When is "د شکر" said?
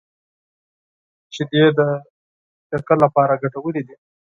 1.77-2.97